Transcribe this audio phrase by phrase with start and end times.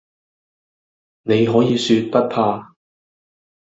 [1.21, 2.73] 你可以說不怕